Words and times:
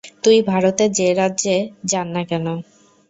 তুই 0.23 0.37
ভারতের 0.43 0.89
যে 0.91 1.07
রাজ্যে 1.13 1.55
যান 1.85 2.07
না 2.15 2.23
কেন। 2.23 2.45